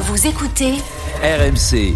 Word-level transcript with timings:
Vous 0.00 0.26
écoutez 0.26 0.72
RMC. 1.22 1.94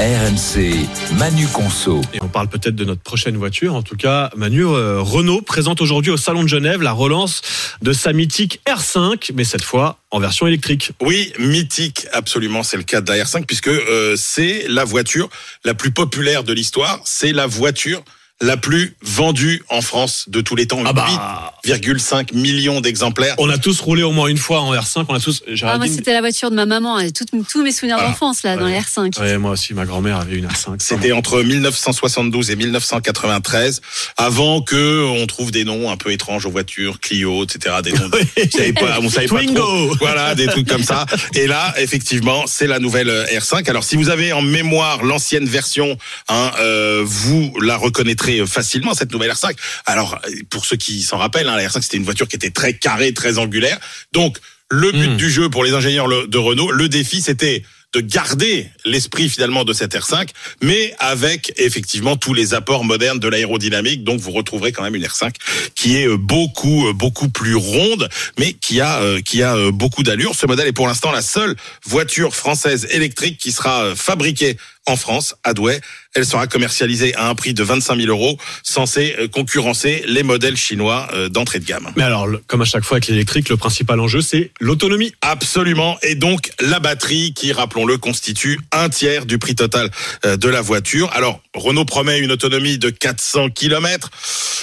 RMC, 0.00 1.14
Manu 1.16 1.46
Conso. 1.46 2.00
Et 2.12 2.18
on 2.20 2.26
parle 2.26 2.48
peut-être 2.48 2.74
de 2.74 2.84
notre 2.84 3.02
prochaine 3.02 3.36
voiture. 3.36 3.76
En 3.76 3.82
tout 3.82 3.94
cas, 3.94 4.30
Manu, 4.34 4.64
euh, 4.64 5.00
Renault 5.00 5.42
présente 5.42 5.80
aujourd'hui 5.80 6.10
au 6.10 6.16
Salon 6.16 6.42
de 6.42 6.48
Genève 6.48 6.82
la 6.82 6.90
relance 6.90 7.40
de 7.82 7.92
sa 7.92 8.12
mythique 8.12 8.60
R5, 8.66 9.30
mais 9.34 9.44
cette 9.44 9.62
fois 9.62 9.98
en 10.10 10.18
version 10.18 10.48
électrique. 10.48 10.90
Oui, 11.00 11.32
mythique, 11.38 12.08
absolument, 12.12 12.64
c'est 12.64 12.76
le 12.76 12.82
cas 12.82 13.00
de 13.00 13.08
la 13.08 13.22
R5, 13.22 13.44
puisque 13.46 13.68
euh, 13.68 14.16
c'est 14.16 14.66
la 14.68 14.82
voiture 14.84 15.28
la 15.64 15.74
plus 15.74 15.92
populaire 15.92 16.42
de 16.42 16.52
l'histoire. 16.52 17.00
C'est 17.04 17.30
la 17.30 17.46
voiture 17.46 18.02
la 18.42 18.56
plus 18.58 18.94
vendue 19.02 19.62
en 19.70 19.80
France 19.80 20.24
de 20.28 20.40
tous 20.42 20.56
les 20.56 20.66
temps. 20.66 20.82
Ah 20.84 20.92
bah. 20.92 21.54
8,5 21.64 22.34
millions 22.34 22.80
d'exemplaires. 22.80 23.36
On 23.38 23.48
a 23.48 23.56
tous 23.56 23.80
roulé 23.80 24.02
au 24.02 24.10
moins 24.10 24.26
une 24.26 24.36
fois 24.36 24.60
en 24.60 24.74
R5. 24.74 25.04
On 25.08 25.14
a 25.14 25.20
tous. 25.20 25.42
Ah, 25.62 25.78
moi, 25.78 25.86
c'était 25.86 26.12
la 26.12 26.20
voiture 26.20 26.50
de 26.50 26.56
ma 26.56 26.66
maman 26.66 26.98
et 26.98 27.12
tout- 27.12 27.24
tous 27.48 27.62
mes 27.62 27.70
souvenirs 27.72 27.96
Ah, 28.00 28.08
d'enfance 28.08 28.42
là 28.42 28.56
dans 28.56 28.66
les 28.66 28.78
R5. 28.78 29.18
Ouais, 29.20 29.38
moi 29.38 29.52
aussi, 29.52 29.72
ma 29.74 29.86
grand-mère 29.86 30.18
avait 30.18 30.36
une 30.36 30.46
R5. 30.48 30.76
C'était 30.80 31.12
entre 31.12 31.40
1972 31.42 32.50
et 32.50 32.56
1993, 32.56 33.80
avant 34.16 34.60
que 34.60 35.04
on 35.04 35.26
trouve 35.26 35.52
des 35.52 35.64
noms 35.64 35.90
un 35.90 35.96
peu 35.96 36.10
étranges 36.10 36.44
aux 36.46 36.50
voitures, 36.50 36.98
Clio, 37.00 37.44
etc. 37.44 37.76
Des 37.84 37.92
noms, 37.92 38.10
on 38.36 38.50
savait 38.50 38.72
pas, 38.72 38.98
on 39.00 39.08
savait 39.08 39.26
pas 39.28 39.44
trop. 39.54 39.94
Voilà, 40.00 40.34
des 40.34 40.46
trucs 40.46 40.66
comme 40.68 40.82
ça. 40.82 41.06
Et 41.34 41.46
là, 41.46 41.72
effectivement, 41.78 42.44
c'est 42.46 42.66
la 42.66 42.80
nouvelle 42.80 43.08
euh, 43.10 43.24
R5. 43.26 43.68
Alors, 43.70 43.84
si 43.84 43.94
vous 43.96 44.08
avez 44.08 44.32
en 44.32 44.42
mémoire 44.42 45.04
l'ancienne 45.04 45.46
version, 45.46 45.96
hein, 46.28 46.50
euh, 46.60 47.02
vous 47.04 47.54
la 47.60 47.76
reconnaîtrez 47.76 48.31
facilement 48.46 48.94
cette 48.94 49.12
nouvelle 49.12 49.30
R5. 49.30 49.54
Alors, 49.86 50.18
euh, 50.26 50.30
pour 50.50 50.64
ceux 50.66 50.76
qui 50.76 51.02
s'en 51.02 51.18
rappellent, 51.18 51.48
hein, 51.48 51.56
la 51.56 51.68
R5 51.68 51.82
c'était 51.82 51.96
une 51.96 52.04
voiture 52.04 52.28
qui 52.28 52.36
était 52.36 52.50
très 52.50 52.74
carrée, 52.74 53.12
très 53.12 53.38
angulaire. 53.38 53.78
Donc, 54.12 54.38
le 54.70 54.90
but 54.90 55.10
Mm. 55.10 55.16
du 55.16 55.30
jeu 55.30 55.50
pour 55.50 55.64
les 55.64 55.74
ingénieurs 55.74 56.08
de 56.26 56.38
Renault, 56.38 56.70
le 56.70 56.88
défi, 56.88 57.20
c'était 57.20 57.62
de 57.94 58.00
garder 58.00 58.70
l'esprit 58.86 59.28
finalement 59.28 59.64
de 59.64 59.74
cette 59.74 59.94
R5, 59.94 60.28
mais 60.62 60.94
avec 60.98 61.52
effectivement 61.58 62.16
tous 62.16 62.32
les 62.32 62.54
apports 62.54 62.84
modernes 62.84 63.18
de 63.18 63.28
l'aérodynamique. 63.28 64.02
Donc 64.02 64.18
vous 64.18 64.30
retrouverez 64.30 64.72
quand 64.72 64.82
même 64.82 64.94
une 64.94 65.04
R5 65.04 65.34
qui 65.74 65.98
est 65.98 66.08
euh, 66.08 66.16
beaucoup 66.16 66.88
euh, 66.88 66.94
beaucoup 66.94 67.28
plus 67.28 67.54
ronde, 67.54 68.08
mais 68.38 68.54
qui 68.54 68.80
a 68.80 69.02
euh, 69.02 69.20
qui 69.20 69.42
a 69.42 69.56
euh, 69.56 69.70
beaucoup 69.70 70.02
d'allure. 70.02 70.34
Ce 70.34 70.46
modèle 70.46 70.68
est 70.68 70.72
pour 70.72 70.86
l'instant 70.86 71.12
la 71.12 71.20
seule 71.20 71.54
voiture 71.84 72.34
française 72.34 72.88
électrique 72.90 73.36
qui 73.36 73.52
sera 73.52 73.84
euh, 73.84 73.94
fabriquée 73.94 74.56
en 74.86 74.96
France, 74.96 75.34
à 75.44 75.54
Douai. 75.54 75.80
Elle 76.14 76.26
sera 76.26 76.46
commercialisée 76.46 77.14
à 77.14 77.28
un 77.28 77.34
prix 77.34 77.54
de 77.54 77.62
25 77.62 77.96
000 77.96 78.08
euros, 78.08 78.36
censé 78.62 79.14
euh, 79.18 79.28
concurrencer 79.28 80.02
les 80.06 80.22
modèles 80.22 80.56
chinois 80.56 81.08
euh, 81.14 81.28
d'entrée 81.28 81.58
de 81.58 81.64
gamme. 81.64 81.90
Mais 81.96 82.02
alors, 82.02 82.26
comme 82.46 82.62
à 82.62 82.66
chaque 82.66 82.84
fois 82.84 82.96
avec 82.96 83.06
l'électrique, 83.06 83.48
le 83.48 83.56
principal 83.56 83.98
enjeu, 84.00 84.20
c'est 84.20 84.50
l'autonomie. 84.60 85.14
Absolument. 85.22 85.96
Et 86.02 86.14
donc, 86.14 86.50
la 86.60 86.80
batterie 86.80 87.32
qui, 87.32 87.52
rappelons-le, 87.52 87.96
constitue 87.96 88.60
un 88.72 88.88
tiers 88.88 89.24
du 89.24 89.38
prix 89.38 89.54
total 89.54 89.90
euh, 90.26 90.36
de 90.36 90.48
la 90.48 90.60
voiture. 90.60 91.10
Alors, 91.14 91.40
Renault 91.54 91.84
promet 91.84 92.18
une 92.18 92.32
autonomie 92.32 92.78
de 92.78 92.90
400 92.90 93.50
km. 93.50 94.10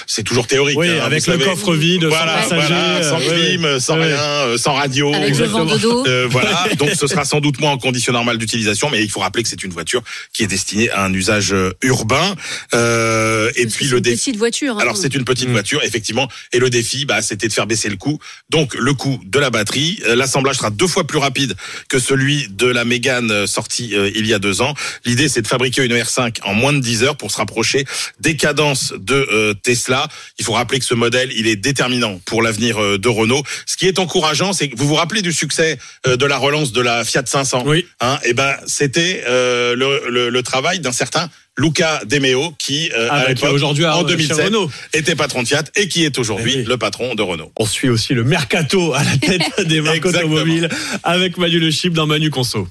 C'est 0.07 0.23
toujours 0.23 0.47
théorique. 0.47 0.77
Oui, 0.77 0.89
hein, 0.89 1.03
avec 1.03 1.25
le 1.25 1.33
savez. 1.33 1.45
coffre 1.45 1.73
vide, 1.75 2.03
sans 2.03 2.09
Voilà, 2.09 2.33
passager, 2.33 2.73
voilà, 2.73 3.03
sans 3.03 3.21
euh, 3.21 3.29
clim, 3.29 3.63
ouais, 3.63 3.79
sans 3.79 3.97
ouais. 3.97 4.13
rien, 4.13 4.57
sans 4.57 4.73
radio. 4.73 5.13
Avec 5.13 5.37
le 5.37 5.45
vent 5.45 5.65
de 5.65 5.77
dos. 5.77 6.07
Euh, 6.07 6.27
voilà, 6.29 6.65
donc 6.77 6.89
ce 6.91 7.07
sera 7.07 7.25
sans 7.25 7.39
doute 7.39 7.59
moins 7.59 7.71
en 7.71 7.77
conditions 7.77 8.13
normales 8.13 8.37
d'utilisation, 8.37 8.89
mais 8.89 9.03
il 9.03 9.09
faut 9.09 9.19
rappeler 9.19 9.43
que 9.43 9.49
c'est 9.49 9.63
une 9.63 9.71
voiture 9.71 10.01
qui 10.33 10.43
est 10.43 10.47
destinée 10.47 10.89
à 10.91 11.03
un 11.05 11.13
usage 11.13 11.53
euh, 11.53 11.71
urbain. 11.81 12.35
Euh, 12.73 13.51
et 13.55 13.65
puis 13.67 13.85
c'est 13.85 13.91
le 13.91 13.97
une 13.97 14.03
défi. 14.03 14.17
petite 14.17 14.37
voiture. 14.37 14.75
hein. 14.75 14.81
Alors 14.81 14.97
c'est 14.97 15.13
une 15.15 15.25
petite 15.25 15.49
Mm. 15.49 15.53
voiture 15.53 15.83
effectivement 15.83 16.27
et 16.53 16.59
le 16.59 16.69
défi 16.69 17.05
bah 17.05 17.21
c'était 17.21 17.47
de 17.47 17.53
faire 17.53 17.65
baisser 17.67 17.89
le 17.89 17.95
coût. 17.95 18.19
Donc 18.49 18.75
le 18.75 18.93
coût 18.93 19.19
de 19.25 19.39
la 19.39 19.49
batterie, 19.49 19.99
Euh, 20.05 20.15
l'assemblage 20.15 20.57
sera 20.57 20.69
deux 20.69 20.87
fois 20.87 21.05
plus 21.07 21.17
rapide 21.17 21.55
que 21.87 21.99
celui 21.99 22.47
de 22.49 22.67
la 22.67 22.85
Mégane 22.85 23.31
euh, 23.31 23.47
sortie 23.47 23.95
euh, 23.95 24.11
il 24.15 24.25
y 24.27 24.33
a 24.33 24.39
deux 24.39 24.61
ans. 24.61 24.73
L'idée 25.05 25.27
c'est 25.29 25.41
de 25.41 25.47
fabriquer 25.47 25.83
une 25.83 25.93
R5 25.93 26.37
en 26.43 26.53
moins 26.53 26.73
de 26.73 26.79
10 26.79 27.03
heures 27.03 27.17
pour 27.17 27.31
se 27.31 27.37
rapprocher 27.37 27.85
des 28.19 28.35
cadences 28.35 28.93
de 28.97 29.15
euh, 29.31 29.53
Tesla. 29.53 30.07
Il 30.39 30.45
faut 30.45 30.53
rappeler 30.53 30.79
que 30.79 30.85
ce 30.85 30.93
modèle 30.93 31.29
il 31.35 31.47
est 31.47 31.55
déterminant 31.55 32.19
pour 32.25 32.41
l'avenir 32.41 32.81
euh, 32.81 32.97
de 32.97 33.07
Renault. 33.09 33.43
Ce 33.65 33.77
qui 33.77 33.87
est 33.87 33.99
encourageant 33.99 34.53
c'est 34.53 34.69
que 34.69 34.77
vous 34.77 34.87
vous 34.87 34.95
rappelez 34.95 35.21
du 35.21 35.33
succès 35.33 35.77
euh, 36.07 36.15
de 36.17 36.25
la 36.25 36.37
relance 36.37 36.71
de 36.71 36.81
la 36.81 37.03
Fiat 37.05 37.23
500. 37.25 37.63
Oui. 37.65 37.85
Hein, 38.01 38.19
et 38.25 38.33
ben 38.33 38.55
c'était 38.67 39.23
euh, 39.27 39.75
le, 39.75 39.98
le, 40.09 40.29
le 40.29 40.43
travail 40.43 40.79
d'un 40.79 40.91
certain 40.91 41.29
Luca 41.57 42.01
De 42.05 42.19
Meo 42.19 42.53
qui 42.57 42.89
euh, 42.97 43.09
Avec 43.11 43.41
l'époque, 43.41 43.53
aujourd'hui 43.53 43.85
en 43.85 43.99
chez 43.99 44.05
2007 44.15 44.45
Renault. 44.45 44.71
était 44.93 45.15
patron 45.15 45.43
de 45.43 45.47
Fiat 45.47 45.63
et 45.75 45.87
qui 45.89 46.05
est 46.05 46.17
aujourd'hui 46.17 46.53
Eh 46.55 46.59
oui. 46.59 46.65
le 46.65 46.77
patron 46.77 47.15
de 47.15 47.21
Renault. 47.21 47.51
On 47.57 47.65
suit 47.65 47.89
aussi 47.89 48.13
le 48.13 48.23
mercato 48.23 48.93
à 48.93 49.03
la 49.03 49.17
tête 49.17 49.41
des 49.67 49.81
marques 49.81 50.05
automobiles 50.05 50.69
avec 51.03 51.37
Manu 51.37 51.59
Le 51.59 51.69
Chip 51.71 51.93
dans 51.93 52.07
Manu 52.07 52.29
Conso. 52.29 52.67